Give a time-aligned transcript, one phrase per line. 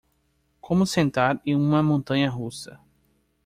[0.59, 2.79] Como sentar em uma montanha russa